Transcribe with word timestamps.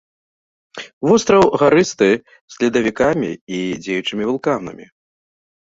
Востраў 1.09 1.43
гарысты, 1.63 2.09
з 2.55 2.65
ледавікамі 2.65 3.31
і 3.61 3.65
дзеючымі 3.87 4.23
вулканамі. 4.33 4.85